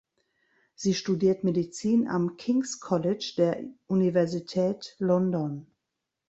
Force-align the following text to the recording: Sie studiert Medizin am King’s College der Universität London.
Sie 0.73 0.95
studiert 0.95 1.43
Medizin 1.43 2.07
am 2.07 2.35
King’s 2.37 2.79
College 2.79 3.35
der 3.37 3.63
Universität 3.85 4.95
London. 4.97 5.67